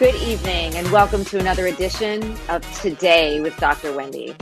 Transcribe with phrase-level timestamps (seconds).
[0.00, 3.94] Good evening, and welcome to another edition of Today with Dr.
[3.94, 4.34] Wendy.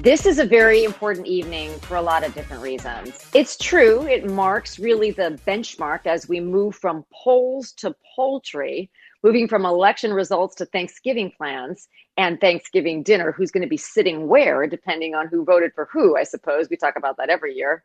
[0.00, 3.18] This is a very important evening for a lot of different reasons.
[3.32, 8.90] It's true, it marks really the benchmark as we move from polls to poultry,
[9.22, 11.88] moving from election results to Thanksgiving plans
[12.18, 16.14] and Thanksgiving dinner, who's going to be sitting where, depending on who voted for who,
[16.14, 16.68] I suppose.
[16.68, 17.84] We talk about that every year.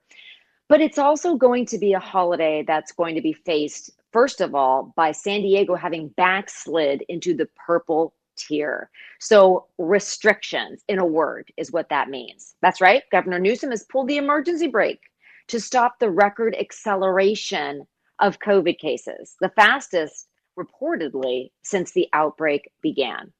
[0.69, 4.53] But it's also going to be a holiday that's going to be faced, first of
[4.53, 8.89] all, by San Diego having backslid into the purple tier.
[9.19, 12.55] So, restrictions, in a word, is what that means.
[12.61, 13.03] That's right.
[13.11, 15.01] Governor Newsom has pulled the emergency brake
[15.47, 17.85] to stop the record acceleration
[18.19, 23.33] of COVID cases, the fastest reportedly since the outbreak began.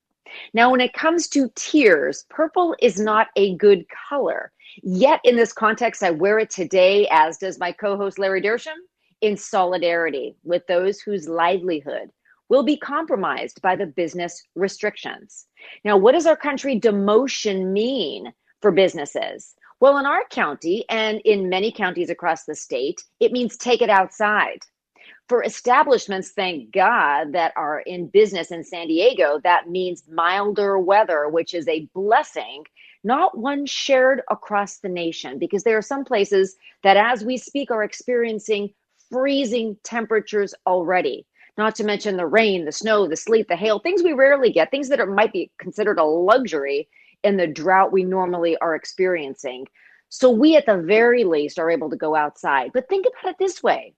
[0.53, 4.51] Now, when it comes to tiers, purple is not a good color.
[4.81, 8.77] Yet, in this context, I wear it today, as does my co host Larry Dersham,
[9.21, 12.09] in solidarity with those whose livelihood
[12.49, 15.45] will be compromised by the business restrictions.
[15.85, 19.55] Now, what does our country demotion mean for businesses?
[19.79, 23.89] Well, in our county and in many counties across the state, it means take it
[23.89, 24.59] outside.
[25.29, 31.29] For establishments, thank God, that are in business in San Diego, that means milder weather,
[31.29, 32.63] which is a blessing,
[33.03, 37.71] not one shared across the nation, because there are some places that, as we speak,
[37.71, 38.73] are experiencing
[39.09, 41.25] freezing temperatures already
[41.59, 44.71] not to mention the rain, the snow, the sleet, the hail, things we rarely get,
[44.71, 46.87] things that are, might be considered a luxury
[47.23, 49.67] in the drought we normally are experiencing.
[50.07, 52.71] So we, at the very least, are able to go outside.
[52.73, 53.93] But think about it this way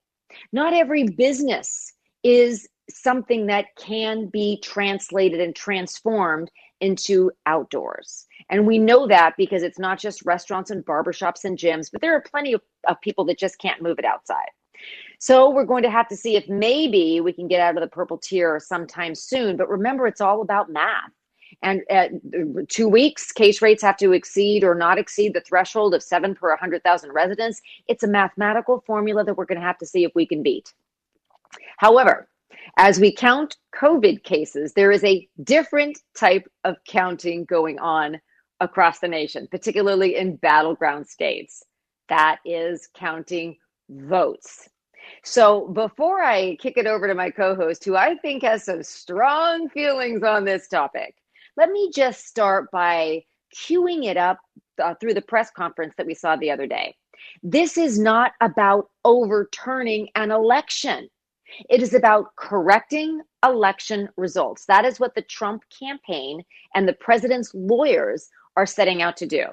[0.51, 8.25] not every business is something that can be translated and transformed into outdoors.
[8.51, 12.13] And we know that because it's not just restaurants and barbershops and gyms, but there
[12.13, 14.49] are plenty of, of people that just can't move it outside.
[15.19, 17.87] So we're going to have to see if maybe we can get out of the
[17.87, 19.55] purple tier sometime soon.
[19.55, 21.11] But remember, it's all about math.
[21.63, 22.11] And at
[22.69, 26.49] two weeks, case rates have to exceed or not exceed the threshold of seven per
[26.49, 27.61] 100,000 residents.
[27.87, 30.73] It's a mathematical formula that we're going to have to see if we can beat.
[31.77, 32.27] However,
[32.77, 38.19] as we count COVID cases, there is a different type of counting going on
[38.61, 41.65] across the nation, particularly in battleground states.
[42.07, 43.57] That is counting
[43.89, 44.69] votes.
[45.23, 48.83] So before I kick it over to my co host, who I think has some
[48.83, 51.15] strong feelings on this topic,
[51.57, 53.23] let me just start by
[53.55, 54.39] queuing it up
[54.81, 56.95] uh, through the press conference that we saw the other day.
[57.43, 61.09] This is not about overturning an election.
[61.69, 64.65] It is about correcting election results.
[64.65, 66.43] That is what the Trump campaign
[66.75, 69.45] and the president's lawyers are setting out to do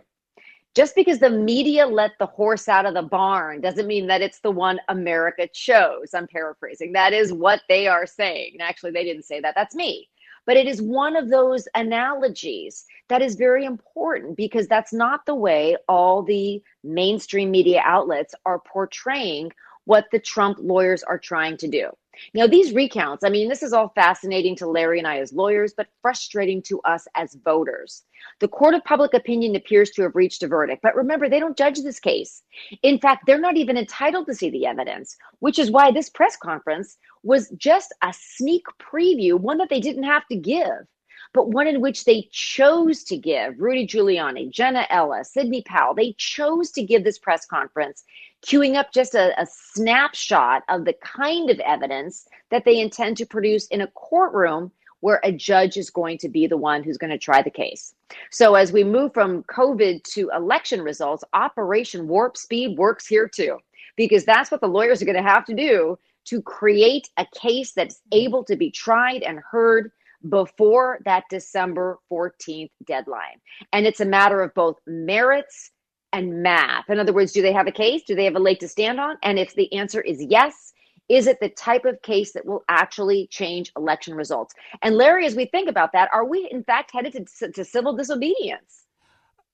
[0.78, 4.38] just because the media let the horse out of the barn doesn't mean that it's
[4.38, 6.14] the one America chose.
[6.14, 6.92] I'm paraphrasing.
[6.92, 8.58] That is what they are saying.
[8.60, 9.56] Actually, they didn't say that.
[9.56, 10.08] That's me.
[10.46, 15.34] But it is one of those analogies that is very important because that's not the
[15.34, 19.50] way all the mainstream media outlets are portraying
[19.84, 21.90] what the Trump lawyers are trying to do.
[22.34, 25.74] Now, these recounts, I mean, this is all fascinating to Larry and I as lawyers,
[25.76, 28.04] but frustrating to us as voters.
[28.40, 31.56] The court of public opinion appears to have reached a verdict, but remember, they don't
[31.56, 32.42] judge this case.
[32.82, 36.36] In fact, they're not even entitled to see the evidence, which is why this press
[36.36, 40.86] conference was just a sneak preview, one that they didn't have to give
[41.32, 46.14] but one in which they chose to give Rudy Giuliani, Jenna Ellis, Sidney Powell, they
[46.18, 48.04] chose to give this press conference,
[48.46, 53.26] queuing up just a, a snapshot of the kind of evidence that they intend to
[53.26, 57.10] produce in a courtroom where a judge is going to be the one who's going
[57.10, 57.94] to try the case.
[58.30, 63.58] So as we move from COVID to election results, Operation Warp Speed works here too,
[63.96, 67.72] because that's what the lawyers are going to have to do to create a case
[67.72, 69.92] that's able to be tried and heard
[70.28, 73.40] before that December 14th deadline.
[73.72, 75.70] And it's a matter of both merits
[76.12, 76.88] and math.
[76.88, 78.02] In other words, do they have a case?
[78.06, 79.16] Do they have a leg to stand on?
[79.22, 80.72] And if the answer is yes,
[81.08, 84.54] is it the type of case that will actually change election results?
[84.82, 87.94] And Larry, as we think about that, are we in fact headed to, to civil
[87.94, 88.84] disobedience?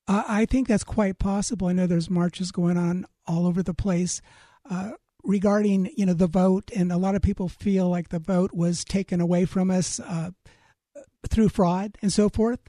[0.07, 1.69] I think that's quite possible.
[1.69, 4.21] I know there's marches going on all over the place.
[4.69, 4.93] Uh,
[5.25, 8.85] regarding you know the vote, and a lot of people feel like the vote was
[8.85, 10.01] taken away from us.
[10.01, 10.31] Uh,
[11.29, 12.61] through fraud and so forth.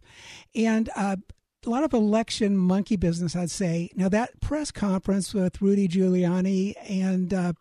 [0.56, 1.18] And uh,
[1.66, 3.90] a lot of election monkey business, I'd say.
[3.96, 7.54] Now, that press conference with Rudy Giuliani and uh,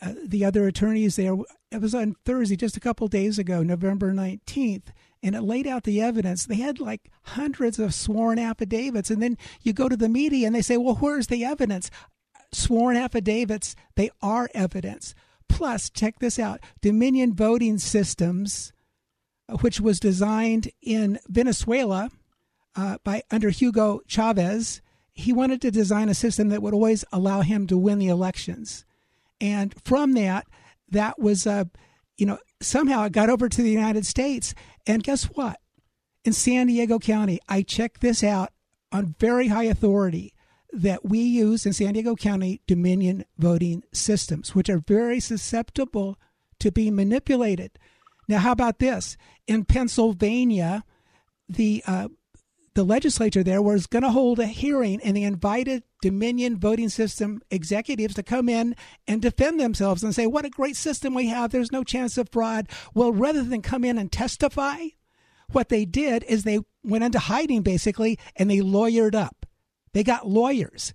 [0.00, 1.34] uh, the other attorneys there,
[1.70, 4.88] it was on Thursday, just a couple days ago, November 19th,
[5.22, 6.46] and it laid out the evidence.
[6.46, 9.10] They had like hundreds of sworn affidavits.
[9.10, 11.90] And then you go to the media and they say, well, where's the evidence?
[12.54, 15.14] Sworn affidavits, they are evidence.
[15.48, 18.72] Plus, check this out Dominion Voting Systems,
[19.48, 22.10] uh, which was designed in Venezuela
[22.76, 24.80] uh, by under Hugo Chavez,
[25.12, 28.84] he wanted to design a system that would always allow him to win the elections.
[29.40, 30.46] And from that,
[30.90, 31.64] that was, uh,
[32.18, 34.54] you know, somehow it got over to the United States.
[34.86, 35.60] And guess what?
[36.24, 38.50] In San Diego County, I checked this out
[38.90, 40.33] on very high authority
[40.74, 46.18] that we use in San Diego County Dominion voting systems, which are very susceptible
[46.58, 47.78] to being manipulated.
[48.28, 49.16] Now, how about this?
[49.46, 50.84] In Pennsylvania,
[51.48, 52.08] the uh,
[52.74, 57.40] the legislature there was going to hold a hearing and they invited Dominion voting system
[57.50, 58.74] executives to come in
[59.06, 61.50] and defend themselves and say, What a great system we have.
[61.50, 62.68] There's no chance of fraud.
[62.92, 64.88] Well, rather than come in and testify,
[65.52, 69.43] what they did is they went into hiding basically and they lawyered up.
[69.94, 70.92] They got lawyers.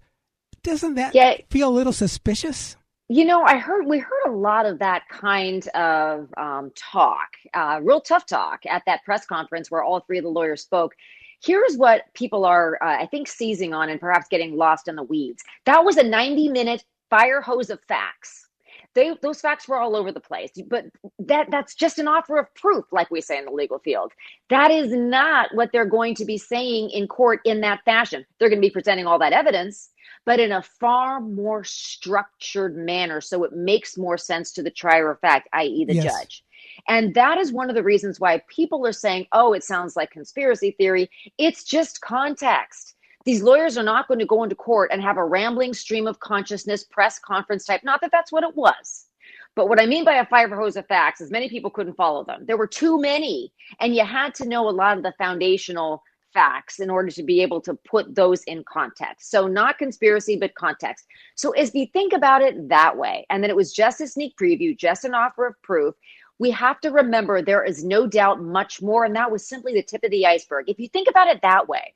[0.61, 1.37] Doesn't that yeah.
[1.49, 2.75] feel a little suspicious?
[3.07, 7.79] You know, I heard we heard a lot of that kind of um, talk, uh,
[7.81, 10.93] real tough talk at that press conference where all three of the lawyers spoke.
[11.41, 15.03] Here's what people are, uh, I think, seizing on and perhaps getting lost in the
[15.03, 15.43] weeds.
[15.65, 18.48] That was a 90 minute fire hose of facts.
[18.95, 20.85] They, those facts were all over the place, but
[21.19, 24.13] that that's just an offer of proof, like we say in the legal field.
[24.49, 28.25] That is not what they're going to be saying in court in that fashion.
[28.39, 29.89] They're going to be presenting all that evidence,
[30.25, 35.11] but in a far more structured manner, so it makes more sense to the trier
[35.11, 36.05] of fact, i.e., the yes.
[36.05, 36.43] judge.
[36.87, 40.11] And that is one of the reasons why people are saying, oh, it sounds like
[40.11, 41.09] conspiracy theory.
[41.37, 42.95] It's just context.
[43.29, 46.19] These lawyers are not going to go into court and have a rambling stream of
[46.19, 47.83] consciousness press conference type.
[47.83, 49.05] Not that that's what it was.
[49.53, 52.23] But what I mean by a fire hose of facts is many people couldn't follow
[52.23, 52.47] them.
[52.47, 56.01] There were too many, and you had to know a lot of the foundational
[56.33, 59.29] facts in order to be able to put those in context.
[59.29, 61.05] So, not conspiracy, but context.
[61.35, 64.37] So, as we think about it that way, and then it was just a sneak
[64.37, 65.93] preview, just an offer of proof,
[66.39, 69.05] we have to remember there is no doubt much more.
[69.05, 70.65] And that was simply the tip of the iceberg.
[70.67, 71.93] If you think about it that way,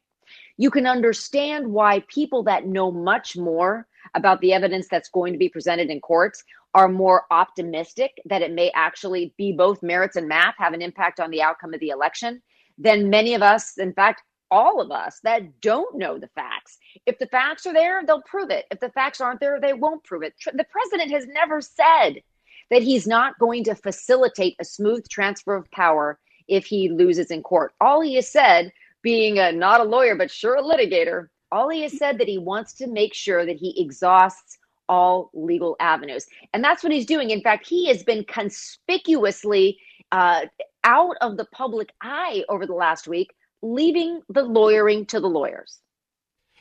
[0.58, 5.40] you can understand why people that know much more about the evidence that's going to
[5.40, 10.28] be presented in courts are more optimistic that it may actually be both merits and
[10.28, 12.42] math have an impact on the outcome of the election
[12.78, 16.78] than many of us, in fact, all of us that don't know the facts.
[17.08, 18.66] If the facts are there, they'll prove it.
[18.70, 20.34] If the facts aren't there, they won't prove it.
[20.46, 22.22] The president has never said
[22.70, 27.42] that he's not going to facilitate a smooth transfer of power if he loses in
[27.42, 27.74] court.
[27.82, 28.72] All he has said,
[29.04, 32.38] being a, not a lawyer, but sure a litigator, all he has said that he
[32.38, 34.58] wants to make sure that he exhausts
[34.90, 36.26] all legal avenues.
[36.54, 37.30] And that's what he's doing.
[37.30, 39.78] In fact, he has been conspicuously
[40.12, 40.46] uh,
[40.84, 45.80] out of the public eye over the last week, leaving the lawyering to the lawyers.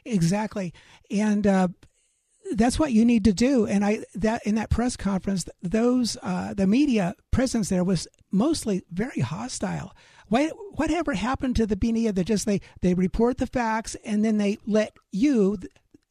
[0.05, 0.73] Exactly.
[1.11, 1.69] And uh,
[2.55, 3.67] that's what you need to do.
[3.67, 8.83] And I that in that press conference, those uh, the media presence there was mostly
[8.91, 9.93] very hostile.
[10.33, 14.39] What whatever happened to the media that just they they report the facts and then
[14.39, 15.59] they let you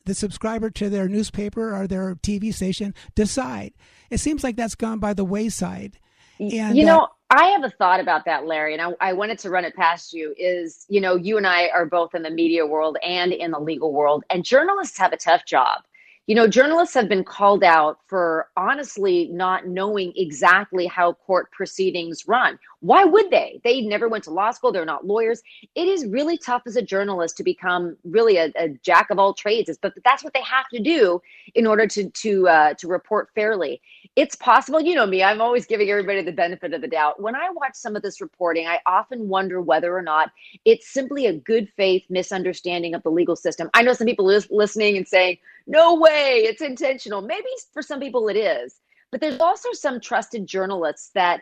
[0.05, 3.73] the subscriber to their newspaper or their TV station decide.
[4.11, 5.97] It seems like that's gone by the wayside.
[6.39, 9.39] And, you know, uh, I have a thought about that, Larry, and I, I, wanted
[9.39, 10.35] to run it past you.
[10.37, 13.59] Is you know, you and I are both in the media world and in the
[13.59, 15.81] legal world, and journalists have a tough job
[16.27, 22.27] you know, journalists have been called out for honestly not knowing exactly how court proceedings
[22.27, 22.59] run.
[22.81, 23.61] Why would they?
[23.63, 24.71] They never went to law school.
[24.71, 25.41] They're not lawyers.
[25.75, 29.35] It is really tough as a journalist to become really a, a jack of all
[29.35, 31.21] trades, but that's what they have to do
[31.53, 33.81] in order to to uh, to report fairly.
[34.15, 35.23] It's possible, you know me.
[35.23, 37.21] I'm always giving everybody the benefit of the doubt.
[37.21, 40.31] When I watch some of this reporting, I often wonder whether or not
[40.65, 43.69] it's simply a good faith misunderstanding of the legal system.
[43.75, 47.21] I know some people listening and saying no way, it's intentional.
[47.21, 48.79] Maybe for some people it is.
[49.11, 51.41] But there's also some trusted journalists that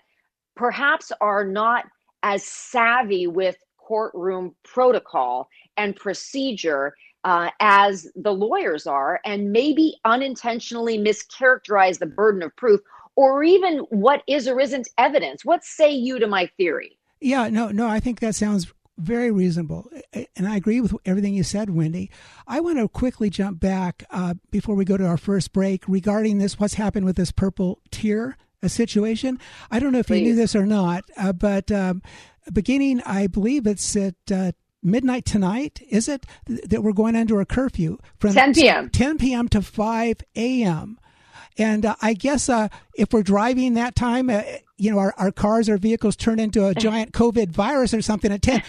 [0.60, 1.86] perhaps are not
[2.22, 5.48] as savvy with courtroom protocol
[5.78, 12.82] and procedure uh, as the lawyers are, and maybe unintentionally mischaracterize the burden of proof
[13.16, 15.46] or even what is or isn't evidence.
[15.46, 16.98] What say you to my theory?
[17.22, 19.90] Yeah, no, no, I think that sounds very reasonable.
[20.36, 22.12] And I agree with everything you said, Wendy.
[22.48, 26.38] I want to quickly jump back uh, before we go to our first break regarding
[26.38, 29.40] this what's happened with this purple tier a situation.
[29.72, 30.20] I don't know if Please.
[30.20, 32.02] you knew this or not, uh, but um,
[32.52, 34.52] beginning, I believe it's at uh,
[34.84, 38.90] midnight tonight, is it, that we're going under a curfew from 10 p.m.
[38.90, 39.50] 10 p.m.
[39.50, 41.00] to 5 a.m.
[41.58, 44.44] And uh, I guess uh, if we're driving that time, uh,
[44.80, 48.32] you know, our, our cars or vehicles turn into a giant COVID virus or something
[48.32, 48.64] at 10.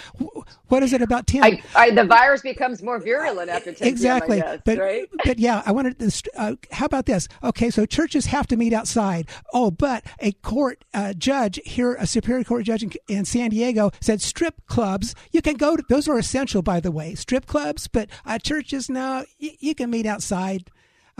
[0.66, 1.42] What is it about 10?
[1.44, 4.38] I, I, the virus becomes more virulent after 10 Exactly.
[4.38, 5.08] Guess, but, right?
[5.24, 7.28] but yeah, I wanted to, uh, how about this?
[7.42, 9.28] Okay, so churches have to meet outside.
[9.52, 13.92] Oh, but a court uh, judge here, a Superior Court judge in, in, San Diego
[14.00, 17.86] said strip clubs, you can go to, those are essential, by the way, strip clubs,
[17.86, 20.70] but uh, churches, no, y- you can meet outside.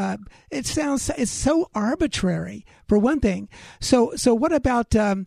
[0.00, 0.16] Uh,
[0.50, 3.50] it sounds it's so arbitrary for one thing.
[3.80, 5.26] So so what about um,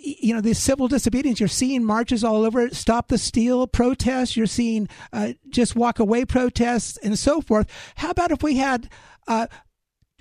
[0.00, 1.40] you know the civil disobedience?
[1.40, 2.70] You're seeing marches all over.
[2.70, 4.36] Stop the steal protests.
[4.36, 7.68] You're seeing uh, just walk away protests and so forth.
[7.96, 8.88] How about if we had
[9.26, 9.48] uh,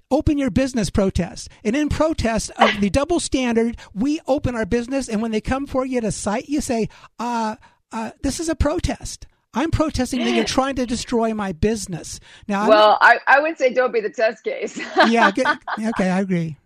[0.09, 1.47] open your business protest.
[1.63, 5.67] And in protest of the double standard, we open our business, and when they come
[5.67, 6.89] for you at a site, you say,
[7.19, 7.55] uh,
[7.91, 12.19] uh, "This is a protest." I'm protesting that you're trying to destroy my business.
[12.47, 14.79] Now, well, I, I would say don't be the test case.
[15.07, 15.31] yeah.
[15.31, 15.47] Good.
[15.79, 16.57] Okay, I agree.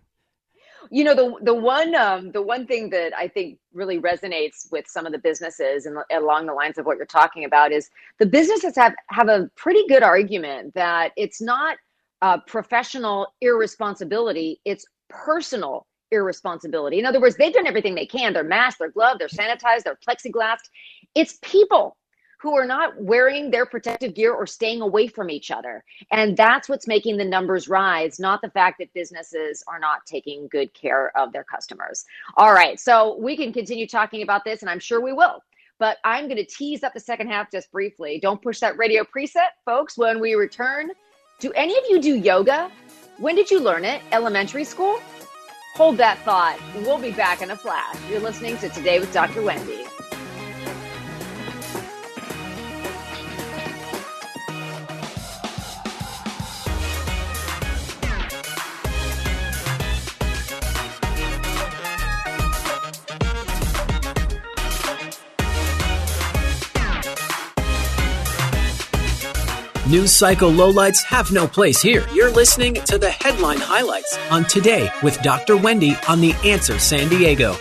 [0.90, 4.86] You know the the one um, the one thing that I think really resonates with
[4.86, 7.90] some of the businesses and along the lines of what you're talking about is
[8.20, 11.76] the businesses have have a pretty good argument that it's not
[12.22, 17.00] uh, professional irresponsibility; it's personal irresponsibility.
[17.00, 18.32] In other words, they've done everything they can.
[18.32, 20.58] They're masked, they're gloved, they're sanitized, they're plexiglass.
[21.16, 21.96] It's people
[22.38, 25.82] who are not wearing their protective gear or staying away from each other.
[26.10, 30.48] And that's what's making the numbers rise, not the fact that businesses are not taking
[30.48, 32.04] good care of their customers.
[32.36, 35.42] All right, so we can continue talking about this, and I'm sure we will.
[35.78, 38.18] But I'm going to tease up the second half just briefly.
[38.20, 40.90] Don't push that radio preset, folks, when we return.
[41.38, 42.70] Do any of you do yoga?
[43.18, 44.02] When did you learn it?
[44.12, 44.98] Elementary school?
[45.74, 46.58] Hold that thought.
[46.76, 47.96] We'll be back in a flash.
[48.10, 49.42] You're listening to Today with Dr.
[49.42, 49.85] Wendy.
[69.88, 72.04] News cycle lowlights have no place here.
[72.12, 75.56] You're listening to the headline highlights on Today with Dr.
[75.56, 77.54] Wendy on The Answer San Diego.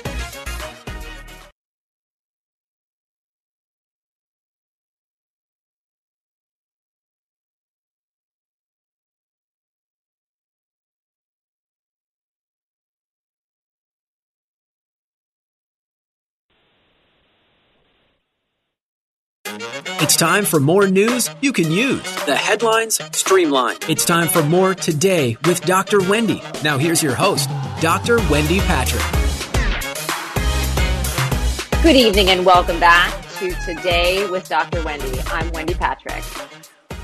[20.15, 22.01] It's time for more news you can use.
[22.23, 23.83] The headlines streamlined.
[23.89, 25.99] It's time for more today with Dr.
[26.09, 26.41] Wendy.
[26.63, 27.49] Now here's your host,
[27.81, 28.19] Dr.
[28.29, 29.03] Wendy Patrick.
[31.83, 34.81] Good evening and welcome back to Today with Dr.
[34.85, 35.19] Wendy.
[35.27, 36.23] I'm Wendy Patrick.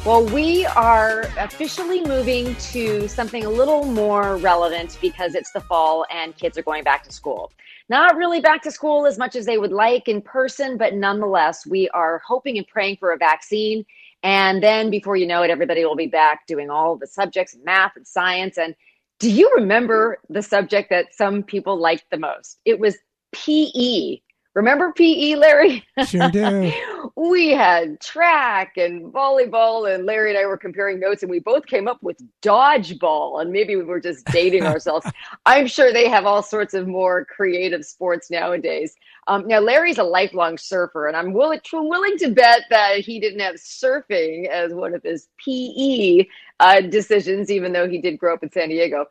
[0.06, 6.06] Well, we are officially moving to something a little more relevant because it's the fall
[6.12, 7.52] and kids are going back to school
[7.92, 11.68] not really back to school as much as they would like in person, but nonetheless,
[11.68, 13.86] we are hoping and praying for a vaccine.
[14.24, 17.98] And then before you know it, everybody will be back doing all the subjects, math
[17.98, 18.58] and science.
[18.58, 18.76] And
[19.20, 22.60] do you remember the subject that some people liked the most?
[22.64, 22.98] It was
[23.34, 24.22] PE.
[24.56, 25.84] Remember PE, Larry?
[26.08, 26.72] Sure do.
[27.30, 31.68] we had track and volleyball, and Larry and I were comparing notes, and we both
[31.68, 33.42] came up with dodgeball.
[33.42, 35.06] And maybe we were just dating ourselves.
[35.46, 38.96] I'm sure they have all sorts of more creative sports nowadays.
[39.28, 43.42] Um, now, Larry's a lifelong surfer, and I'm willing, willing to bet that he didn't
[43.42, 46.26] have surfing as one of his PE
[46.60, 49.06] uh, decisions, even though he did grow up in San Diego.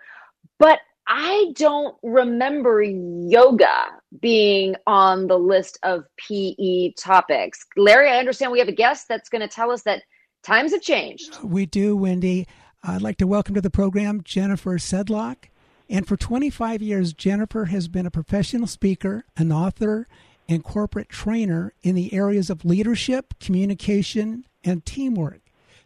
[0.59, 0.81] But
[1.13, 3.87] I don't remember yoga
[4.21, 7.67] being on the list of PE topics.
[7.77, 10.05] Larry, I understand we have a guest that's going to tell us that
[10.45, 11.37] times have changed.
[11.43, 12.47] We do, Wendy.
[12.85, 15.47] I'd like to welcome to the program Jennifer Sedlock.
[15.89, 20.07] And for 25 years, Jennifer has been a professional speaker, an author,
[20.49, 25.41] and corporate trainer in the areas of leadership, communication, and teamwork.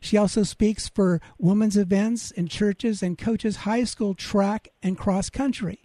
[0.04, 5.30] She also speaks for women's events in churches and coaches high school track and cross
[5.30, 5.80] country.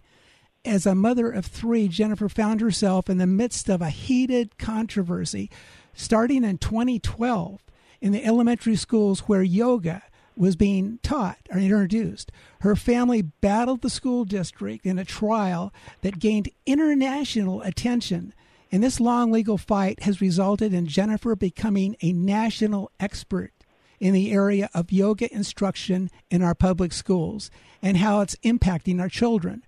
[0.62, 5.48] As a mother of three, Jennifer found herself in the midst of a heated controversy
[5.94, 7.64] starting in 2012
[8.02, 10.02] in the elementary schools where yoga
[10.36, 12.30] was being taught or introduced.
[12.60, 15.72] Her family battled the school district in a trial
[16.02, 18.34] that gained international attention.
[18.70, 23.54] And this long legal fight has resulted in Jennifer becoming a national expert
[24.00, 27.50] in the area of yoga instruction in our public schools
[27.82, 29.62] and how it's impacting our children.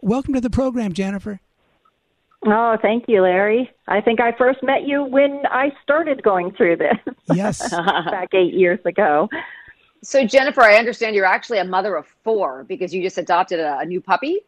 [0.00, 1.40] Welcome to the program, Jennifer.
[2.46, 3.70] Oh, thank you, Larry.
[3.88, 7.14] I think I first met you when I started going through this.
[7.32, 7.70] Yes.
[8.10, 9.28] back eight years ago.
[10.02, 13.78] So, Jennifer, I understand you're actually a mother of four because you just adopted a,
[13.78, 14.40] a new puppy.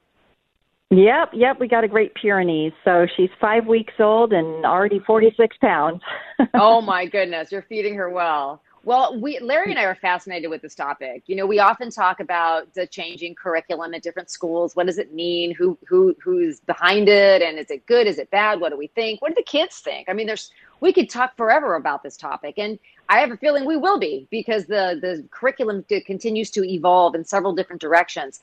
[0.90, 1.58] Yep, yep.
[1.58, 2.72] We got a great Pyrenees.
[2.84, 6.02] So she's five weeks old and already 46 pounds.
[6.54, 7.50] oh, my goodness.
[7.50, 8.60] You're feeding her well.
[8.86, 11.24] Well, we Larry and I are fascinated with this topic.
[11.26, 14.76] You know, we often talk about the changing curriculum at different schools.
[14.76, 15.52] What does it mean?
[15.56, 17.42] Who who who's behind it?
[17.42, 18.06] And is it good?
[18.06, 18.60] Is it bad?
[18.60, 19.20] What do we think?
[19.20, 20.08] What do the kids think?
[20.08, 22.78] I mean, there's we could talk forever about this topic, and
[23.08, 27.24] I have a feeling we will be because the the curriculum continues to evolve in
[27.24, 28.38] several different directions.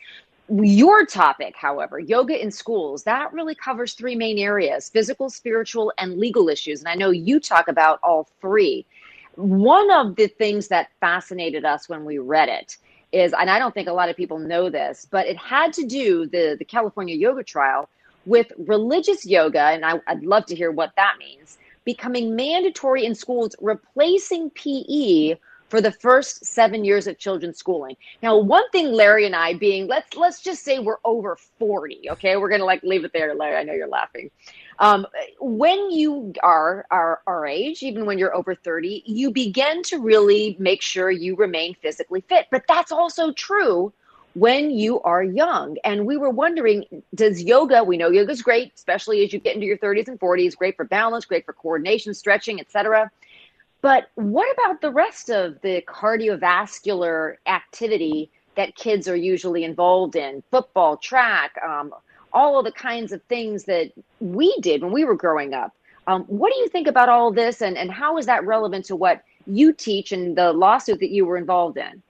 [0.50, 6.18] Your topic, however, yoga in schools, that really covers three main areas physical, spiritual, and
[6.18, 6.82] legal issues.
[6.82, 8.86] And I know you talk about all three
[9.36, 12.78] one of the things that fascinated us when we read it
[13.12, 15.86] is, and I don't think a lot of people know this, but it had to
[15.86, 17.90] do the the California yoga trial
[18.26, 23.16] with religious yoga, and I, I'd love to hear what that means, becoming mandatory in
[23.16, 25.36] schools, replacing PE
[25.74, 27.98] for the first seven years of children's schooling.
[28.22, 32.12] Now, one thing Larry and I being, let's let's just say we're over 40.
[32.12, 32.38] Okay.
[32.38, 33.58] We're gonna like leave it there, Larry.
[33.58, 34.30] I know you're laughing.
[34.80, 35.06] Um,
[35.40, 40.56] when you are, are our age, even when you're over 30, you begin to really
[40.60, 42.48] make sure you remain physically fit.
[42.52, 43.94] But that's also true
[44.36, 45.78] when you are young.
[45.84, 49.56] And we were wondering, does yoga, we know yoga is great, especially as you get
[49.56, 53.12] into your 30s and 40s, great for balance, great for coordination, stretching, etc.
[53.82, 60.42] But what about the rest of the cardiovascular activity that kids are usually involved in?
[60.50, 61.94] Football, track, um,
[62.34, 65.74] all of the kinds of things that we did when we were growing up.
[66.08, 68.96] Um, what do you think about all this, and, and how is that relevant to
[68.96, 72.02] what you teach and the lawsuit that you were involved in?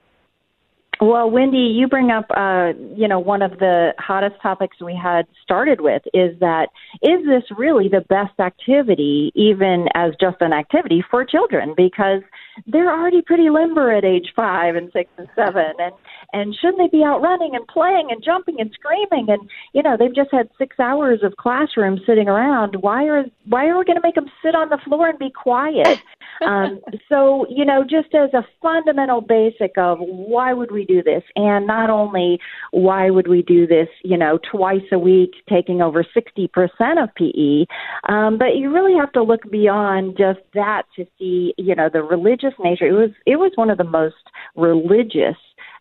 [1.00, 5.26] Well, Wendy, you bring up, uh, you know, one of the hottest topics we had
[5.42, 6.68] started with is that
[7.02, 11.74] is this really the best activity, even as just an activity for children?
[11.76, 12.22] Because
[12.66, 15.94] they're already pretty limber at age five and six and seven, and
[16.32, 19.26] and shouldn't they be out running and playing and jumping and screaming?
[19.28, 22.76] And you know, they've just had six hours of classroom sitting around.
[22.80, 25.30] Why are why are we going to make them sit on the floor and be
[25.30, 26.00] quiet?
[26.46, 31.22] um, so you know, just as a fundamental basic of why would we do this,
[31.36, 32.38] and not only
[32.70, 37.08] why would we do this, you know, twice a week, taking over sixty percent of
[37.16, 37.66] PE,
[38.08, 42.02] um, but you really have to look beyond just that to see, you know, the
[42.02, 42.86] religious nature.
[42.86, 44.14] It was it was one of the most
[44.56, 45.36] religious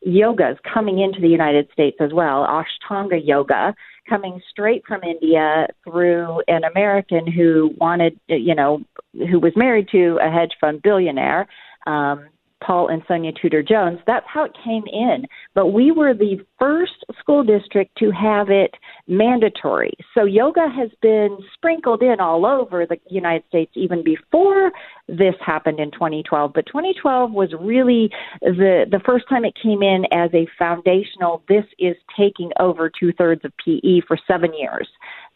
[0.05, 3.73] yogas coming into the United States as well, Ashtanga yoga,
[4.07, 8.81] coming straight from India through an American who wanted, you know,
[9.13, 11.47] who was married to a hedge fund billionaire.
[11.85, 12.27] Um,
[12.65, 13.99] Paul and Sonia Tudor Jones.
[14.07, 15.25] That's how it came in.
[15.53, 18.75] But we were the first school district to have it
[19.07, 19.93] mandatory.
[20.13, 24.71] So yoga has been sprinkled in all over the United States even before
[25.07, 26.53] this happened in 2012.
[26.53, 28.09] But 2012 was really
[28.41, 31.43] the the first time it came in as a foundational.
[31.47, 34.87] This is taking over two thirds of PE for seven years.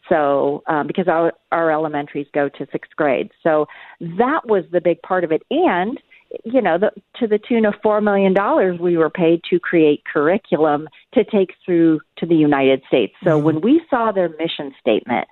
[0.08, 3.30] So, um, because our, our elementaries go to sixth grade.
[3.42, 3.66] So
[4.00, 5.42] that was the big part of it.
[5.50, 6.00] And
[6.44, 8.34] you know, the, to the tune of $4 million
[8.80, 13.14] we were paid to create curriculum to take through to the United States.
[13.24, 13.44] So mm-hmm.
[13.44, 15.26] when we saw their mission statement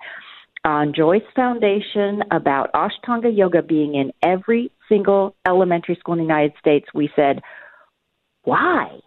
[0.65, 6.53] on Jois Foundation about Ashtanga Yoga being in every single elementary school in the United
[6.59, 7.41] States, we said,
[8.43, 8.99] why?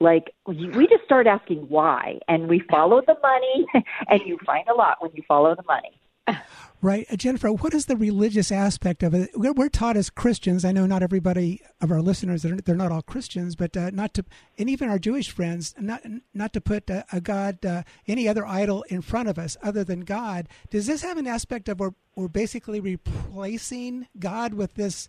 [0.00, 3.66] Like, we just started asking why, and we follow the money,
[4.08, 6.00] and you find a lot when you follow the money.
[6.80, 7.06] Right.
[7.10, 9.30] Uh, Jennifer, what is the religious aspect of it?
[9.34, 10.64] We're, we're, taught as Christians.
[10.64, 14.14] I know not everybody of our listeners, they're, they're not all Christians, but uh, not
[14.14, 14.24] to,
[14.58, 16.02] and even our Jewish friends, not
[16.34, 19.82] not to put uh, a God, uh, any other idol in front of us other
[19.82, 20.48] than God.
[20.70, 25.08] Does this have an aspect of we're, we're basically replacing God with this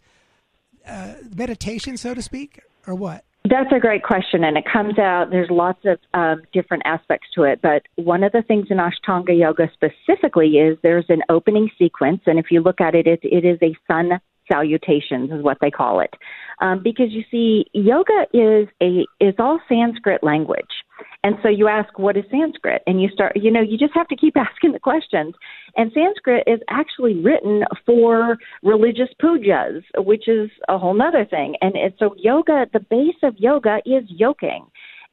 [0.88, 3.26] uh, meditation, so to speak, or what?
[3.46, 5.30] That's a great question, and it comes out.
[5.32, 9.38] There's lots of um, different aspects to it, but one of the things in Ashtanga
[9.38, 13.46] Yoga specifically is there's an opening sequence, and if you look at it, it, it
[13.46, 14.20] is a sun
[14.52, 16.14] salutations, is what they call it,
[16.60, 20.79] um, because you see, yoga is a is all Sanskrit language.
[21.24, 22.82] And so you ask, what is Sanskrit?
[22.88, 25.36] And you start, you know, you just have to keep asking the questions.
[25.76, 31.56] And Sanskrit is actually written for religious pujas, which is a whole nother thing.
[31.62, 34.66] And it, so yoga, the base of yoga is yoking.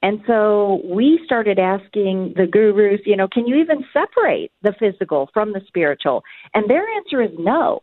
[0.03, 5.31] And so we started asking the gurus, you know, can you even separate the physical
[5.33, 6.23] from the spiritual?
[6.55, 7.83] And their answer is no.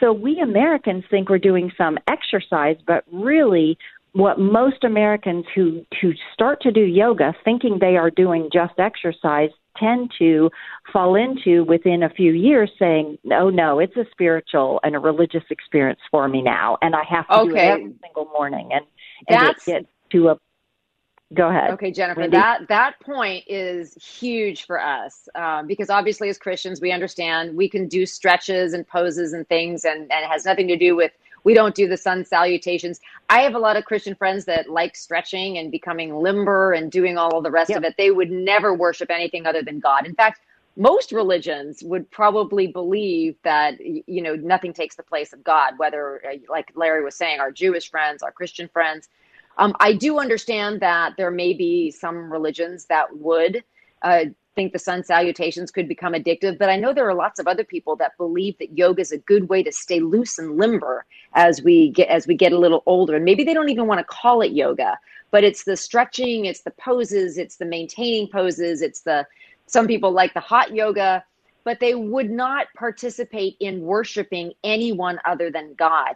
[0.00, 3.78] So we Americans think we're doing some exercise, but really
[4.14, 9.50] what most Americans who who start to do yoga thinking they are doing just exercise
[9.76, 10.48] tend to
[10.92, 15.42] fall into within a few years saying, "Oh no, it's a spiritual and a religious
[15.50, 17.48] experience for me now, and I have to okay.
[17.48, 18.84] do it every single morning." And,
[19.28, 19.68] and That's...
[19.68, 20.38] it to a
[21.32, 22.36] go ahead okay jennifer Wendy?
[22.36, 27.68] that that point is huge for us um, because obviously as christians we understand we
[27.68, 31.10] can do stretches and poses and things and, and it has nothing to do with
[31.44, 33.00] we don't do the sun salutations.
[33.30, 37.16] I have a lot of Christian friends that like stretching and becoming limber and doing
[37.16, 37.78] all of the rest yep.
[37.78, 37.94] of it.
[37.96, 40.06] They would never worship anything other than God.
[40.06, 40.40] In fact,
[40.76, 45.74] most religions would probably believe that you know nothing takes the place of God.
[45.76, 49.08] Whether, uh, like Larry was saying, our Jewish friends, our Christian friends.
[49.56, 53.62] Um, I do understand that there may be some religions that would
[54.02, 57.46] uh, think the sun salutations could become addictive, but I know there are lots of
[57.46, 61.04] other people that believe that yoga is a good way to stay loose and limber
[61.34, 63.16] as we get as we get a little older.
[63.16, 64.98] And maybe they don't even want to call it yoga,
[65.30, 69.26] but it's the stretching, it's the poses, it's the maintaining poses, it's the
[69.66, 71.24] some people like the hot yoga,
[71.64, 76.14] but they would not participate in worshiping anyone other than God.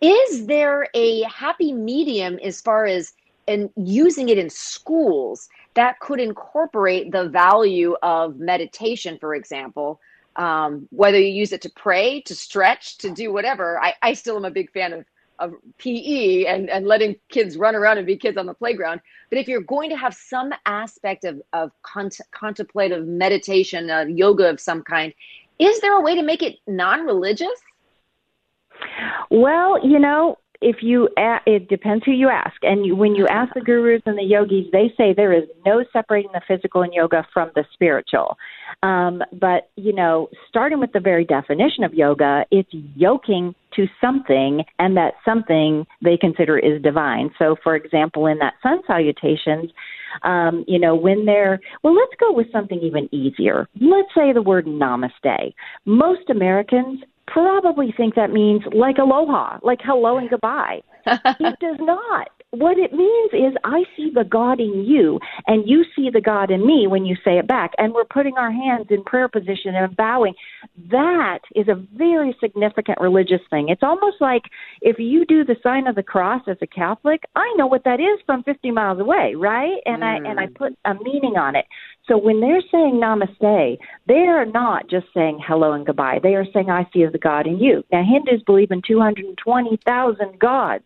[0.00, 3.14] Is there a happy medium as far as
[3.48, 10.00] and using it in schools that could incorporate the value of meditation, for example,
[10.36, 13.80] um, whether you use it to pray, to stretch, to do whatever.
[13.80, 15.04] I, I still am a big fan of,
[15.38, 19.00] of PE and, and letting kids run around and be kids on the playground.
[19.30, 24.48] But if you're going to have some aspect of, of cont- contemplative meditation, uh, yoga
[24.48, 25.12] of some kind,
[25.58, 27.48] is there a way to make it non religious?
[29.30, 33.60] Well, you know, if you it depends who you ask and when you ask the
[33.60, 37.50] gurus and the yogis they say there is no separating the physical in yoga from
[37.54, 38.36] the spiritual
[38.82, 44.62] um, but you know starting with the very definition of yoga it's yoking to something
[44.78, 49.70] and that something they consider is divine so for example in that sun salutations
[50.22, 53.66] um, you know, when they're, well, let's go with something even easier.
[53.80, 55.54] Let's say the word namaste.
[55.86, 57.00] Most Americans
[57.32, 60.82] probably think that means like aloha, like hello and goodbye.
[61.06, 62.30] it does not.
[62.54, 66.50] What it means is I see the God in you and you see the God
[66.50, 67.72] in me when you say it back.
[67.78, 70.34] And we're putting our hands in prayer position and bowing.
[70.90, 73.70] That is a very significant religious thing.
[73.70, 74.42] It's almost like
[74.82, 78.00] if you do the sign of the cross as a Catholic, I know what that
[78.00, 79.78] is from 50 miles away, right?
[79.86, 80.06] And mm.
[80.06, 80.54] I and I mm.
[80.54, 81.64] put a meaning on it.
[82.06, 86.20] So when they're saying namaste, they are not just saying hello and goodbye.
[86.22, 87.82] They are saying, I see the God in you.
[87.90, 90.84] Now, Hindus believe in 220,000 gods.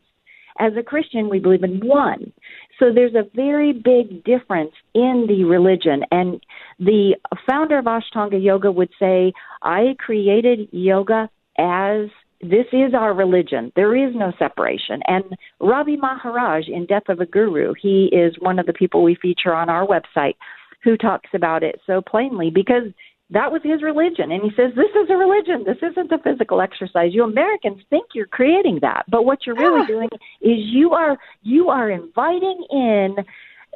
[0.59, 2.33] As a Christian, we believe in one.
[2.79, 6.03] So there's a very big difference in the religion.
[6.11, 6.43] And
[6.79, 7.17] the
[7.47, 12.09] founder of Ashtanga Yoga would say, I created yoga as
[12.43, 13.73] this is our religion.
[13.77, 15.01] There is no separation.
[15.07, 15.25] And
[15.61, 19.55] Rabi Maharaj in Death of a Guru, he is one of the people we feature
[19.55, 20.35] on our website
[20.85, 22.85] who talks about it so plainly because
[23.31, 24.31] that was his religion.
[24.31, 25.65] And he says, This is a religion.
[25.65, 27.11] This isn't a physical exercise.
[27.13, 29.05] You Americans think you're creating that.
[29.09, 29.87] But what you're really ah.
[29.87, 30.09] doing
[30.41, 33.17] is you are you are inviting in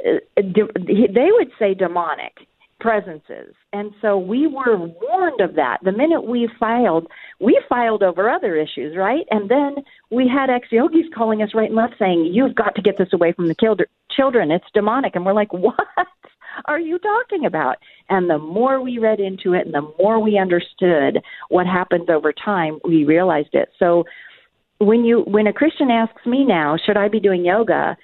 [0.06, 2.34] uh, they would say demonic
[2.80, 3.54] presences.
[3.72, 5.78] And so we were warned of that.
[5.84, 7.06] The minute we filed,
[7.38, 9.26] we filed over other issues, right?
[9.30, 9.76] And then
[10.10, 13.12] we had ex yogis calling us right and left saying, You've got to get this
[13.12, 13.76] away from the
[14.10, 14.50] children.
[14.50, 15.14] It's demonic.
[15.14, 15.76] And we're like, What?
[16.66, 17.76] Are you talking about?
[18.08, 22.32] And the more we read into it and the more we understood what happens over
[22.32, 23.70] time, we realized it.
[23.78, 24.04] So
[24.78, 27.96] when you when a Christian asks me now, should I be doing yoga?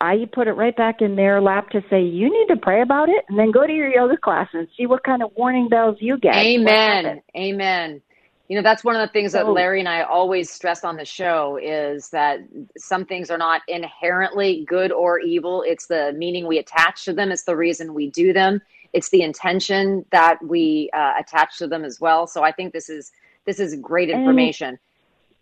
[0.00, 3.08] I put it right back in their lap to say, you need to pray about
[3.08, 5.96] it and then go to your yoga class and see what kind of warning bells
[6.00, 6.34] you get.
[6.34, 7.22] Amen.
[7.34, 8.02] Amen.
[8.48, 11.04] You know, that's one of the things that Larry and I always stress on the
[11.04, 12.40] show is that
[12.76, 15.62] some things are not inherently good or evil.
[15.66, 17.32] It's the meaning we attach to them.
[17.32, 18.62] It's the reason we do them.
[18.92, 22.28] It's the intention that we uh, attach to them as well.
[22.28, 23.10] So I think this is
[23.46, 24.68] this is great information.
[24.68, 24.78] And-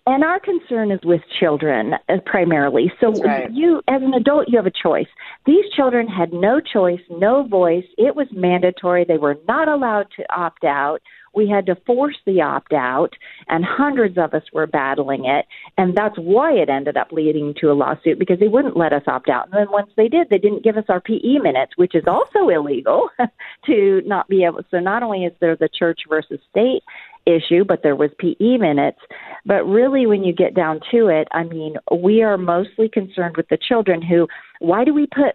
[0.06, 2.92] and our concern is with children uh, primarily.
[3.00, 3.50] So right.
[3.50, 5.06] you, as an adult, you have a choice.
[5.46, 7.86] These children had no choice, no voice.
[7.96, 9.06] It was mandatory.
[9.06, 11.00] They were not allowed to opt out
[11.34, 13.14] we had to force the opt out,
[13.48, 15.46] and hundreds of us were battling it.
[15.76, 19.02] And that's why it ended up leading to a lawsuit because they wouldn't let us
[19.06, 19.46] opt out.
[19.46, 22.48] And then once they did, they didn't give us our PE minutes, which is also
[22.48, 23.10] illegal
[23.66, 24.62] to not be able.
[24.70, 26.82] So not only is there the church versus state
[27.26, 28.98] issue, but there was PE minutes.
[29.46, 33.48] But really, when you get down to it, I mean, we are mostly concerned with
[33.48, 34.28] the children who,
[34.60, 35.34] why do we put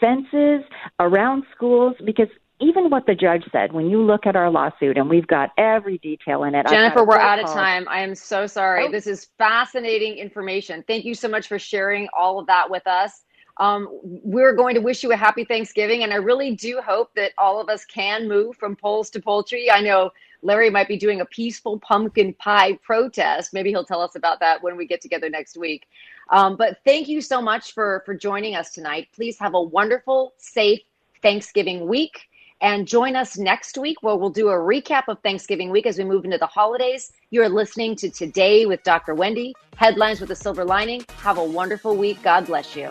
[0.00, 0.62] fences
[1.00, 1.94] around schools?
[2.04, 2.28] Because
[2.60, 5.98] even what the judge said, when you look at our lawsuit, and we've got every
[5.98, 6.66] detail in it.
[6.68, 7.86] Jennifer, we're out of time.
[7.88, 8.86] I am so sorry.
[8.86, 8.90] Oh.
[8.90, 10.84] This is fascinating information.
[10.86, 13.24] Thank you so much for sharing all of that with us.
[13.58, 17.32] Um, we're going to wish you a happy Thanksgiving, and I really do hope that
[17.38, 19.70] all of us can move from polls to poultry.
[19.70, 20.10] I know
[20.42, 23.52] Larry might be doing a peaceful pumpkin pie protest.
[23.52, 25.86] Maybe he'll tell us about that when we get together next week.
[26.30, 29.08] Um, but thank you so much for for joining us tonight.
[29.14, 30.80] Please have a wonderful, safe
[31.22, 32.28] Thanksgiving week.
[32.60, 36.04] And join us next week where we'll do a recap of Thanksgiving week as we
[36.04, 37.12] move into the holidays.
[37.30, 39.14] You're listening to Today with Dr.
[39.14, 41.04] Wendy, headlines with a silver lining.
[41.18, 42.22] Have a wonderful week.
[42.22, 42.90] God bless you.